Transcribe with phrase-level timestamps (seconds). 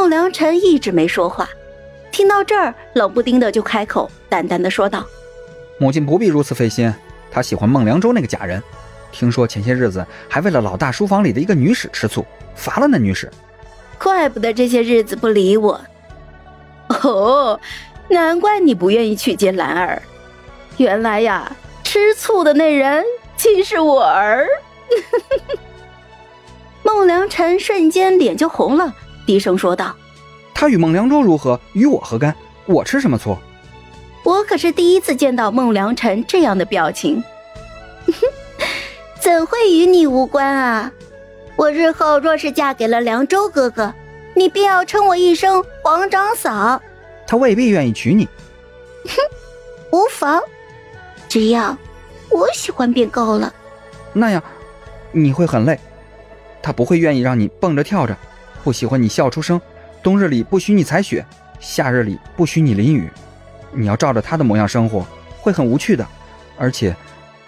[0.00, 1.46] 孟良辰一直没说话，
[2.10, 5.04] 听到这儿，冷不丁的就开口，淡淡的说道
[5.76, 6.90] ：“母亲不必如此费心，
[7.30, 8.62] 她喜欢孟良州那个假人。
[9.12, 12.24] 听说前些日子还为了老大书房里的一个女使吃醋，
[12.54, 13.30] 罚了那女使。
[14.02, 15.78] 怪不得这些日子不理我。
[17.02, 17.60] 哦，
[18.08, 20.00] 难怪你不愿意去接兰儿，
[20.78, 21.54] 原来呀，
[21.84, 23.04] 吃醋的那人
[23.36, 24.46] 竟是我儿。
[26.82, 28.94] ”孟良辰瞬间脸就红了，
[29.30, 29.94] 低声说道
[30.52, 32.34] ：“他与孟良舟如何，与我何干？
[32.66, 33.38] 我吃什么醋？”
[34.26, 37.22] 我可是第一次见到孟良辰这样的表情，
[39.20, 40.90] 怎会与你无关啊？
[41.54, 43.94] 我日后若是嫁给了凉州哥哥，
[44.34, 46.82] 你便要称我一声皇长嫂。
[47.24, 48.28] 他未必愿意娶你。
[49.04, 49.12] 哼，
[49.92, 50.42] 无妨，
[51.28, 51.78] 只要
[52.30, 53.54] 我喜欢便够了。
[54.12, 54.42] 那样，
[55.12, 55.78] 你会很累。
[56.60, 58.16] 他不会愿意让你蹦着跳着，
[58.62, 59.60] 不喜欢你笑出声。
[60.02, 61.24] 冬日里不许你采雪，
[61.58, 63.10] 夏日里不许你淋雨。
[63.72, 65.06] 你要照着他的模样生活，
[65.40, 66.06] 会很无趣的。
[66.56, 66.94] 而且，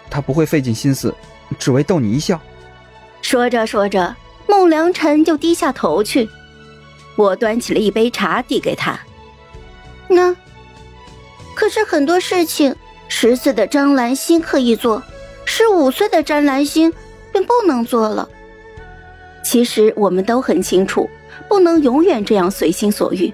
[0.09, 1.13] 他不会费尽心思，
[1.57, 2.39] 只为逗你一笑。
[3.21, 4.15] 说着说着，
[4.47, 6.29] 孟良辰就低下头去。
[7.15, 8.99] 我端起了一杯茶递给他。
[10.07, 10.35] 那，
[11.55, 12.75] 可是很多事情，
[13.07, 15.01] 十岁的张兰心可以做，
[15.45, 16.93] 十五岁的张兰心
[17.31, 18.29] 便不能做了。
[19.43, 21.09] 其实我们都很清楚，
[21.47, 23.31] 不能永远这样随心所欲。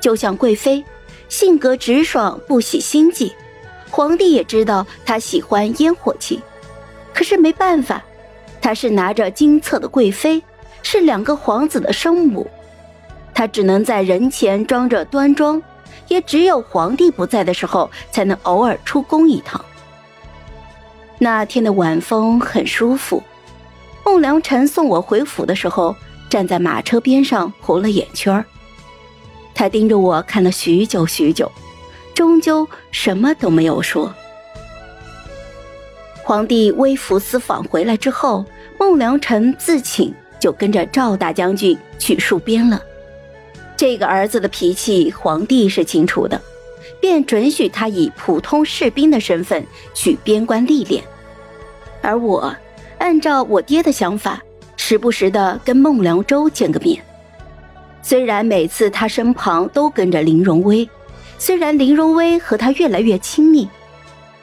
[0.00, 0.84] 就像贵妃，
[1.28, 3.32] 性格直爽，不喜心计，
[3.90, 6.40] 皇帝也知道她喜欢烟火气。
[7.14, 8.02] 可是没办法，
[8.60, 10.42] 她是拿着金册的贵妃，
[10.82, 12.46] 是两个皇子的生母，
[13.32, 15.62] 她只能在人前装着端庄，
[16.08, 19.64] 也只有皇帝不在的时候，才能偶尔出宫一趟。
[21.18, 23.22] 那天的晚风很舒服。
[24.20, 25.96] 孟良辰送我回府的时候，
[26.28, 28.44] 站在马车边上红了眼圈
[29.54, 31.50] 他盯着我看了许久许久，
[32.12, 34.14] 终究什么都没有说。
[36.22, 38.44] 皇帝微服私访回来之后，
[38.78, 42.78] 孟良辰自请就跟着赵大将军去戍边了。
[43.74, 46.38] 这个儿子的脾气，皇帝是清楚的，
[47.00, 51.02] 便准许他以普通士兵的身份去边关历练，
[52.02, 52.54] 而我。
[53.00, 54.40] 按照我爹的想法，
[54.76, 57.02] 时不时的跟孟良州见个面。
[58.02, 60.88] 虽然每次他身旁都跟着林荣威，
[61.38, 63.66] 虽然林荣威和他越来越亲密，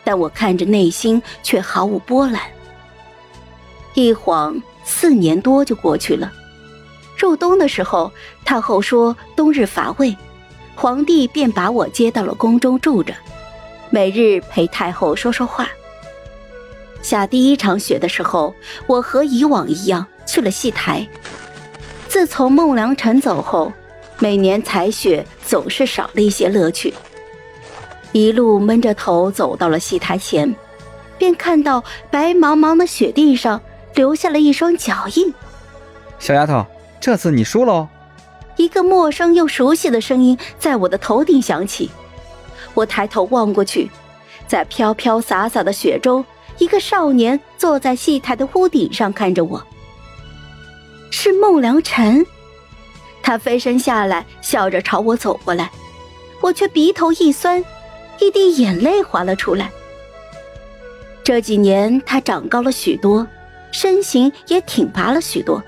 [0.03, 2.41] 但我看着内心却毫无波澜。
[3.93, 6.33] 一晃四年多就过去了。
[7.15, 8.11] 入冬的时候，
[8.43, 10.15] 太后说冬日乏味，
[10.75, 13.13] 皇帝便把我接到了宫中住着，
[13.91, 15.67] 每日陪太后说说话。
[17.07, 18.53] 下第一场雪的时候，
[18.85, 21.07] 我和以往一样去了戏台。
[22.09, 23.71] 自从孟良辰走后，
[24.19, 26.93] 每年采雪总是少了一些乐趣。
[28.11, 30.53] 一路闷着头走到了戏台前，
[31.17, 31.81] 便看到
[32.11, 33.61] 白茫茫的雪地上
[33.95, 35.33] 留下了一双脚印。
[36.19, 36.65] 小丫头，
[36.99, 37.87] 这次你输喽！
[38.57, 41.89] 一个陌生又熟悉的声音在我的头顶响起。
[42.73, 43.89] 我抬头望过去，
[44.45, 46.25] 在飘飘洒洒的雪中。
[46.59, 49.65] 一个少年坐在戏台的屋顶上看着我，
[51.11, 52.25] 是孟良辰。
[53.21, 55.69] 他飞身下来，笑着朝我走过来，
[56.41, 57.63] 我却鼻头一酸，
[58.19, 59.69] 一滴眼泪滑了出来。
[61.23, 63.27] 这几年他长高了许多，
[63.71, 65.61] 身形也挺拔了许多，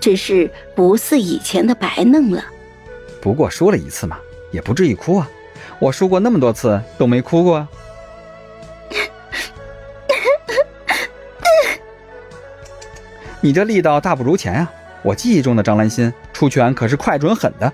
[0.00, 2.42] 只是不似以前的白嫩了。
[3.20, 4.18] 不过输了一次嘛，
[4.50, 5.28] 也不至于哭啊。
[5.78, 7.68] 我输过那么多次都没哭过。
[13.42, 14.70] 你这力道大不如前啊！
[15.02, 17.72] 我记忆中的张兰心出拳可是快准狠的。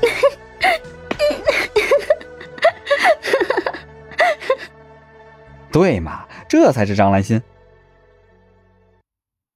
[5.72, 7.42] 对嘛，这才是张兰心。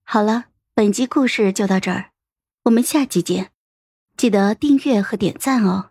[0.02, 2.06] 好了，本集故事就到这儿，
[2.64, 3.50] 我们下集见，
[4.16, 5.90] 记得订阅和点赞哦。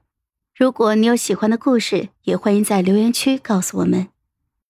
[0.54, 4.10] 如果你有喜欢的故事，也欢迎在留言区告诉我们。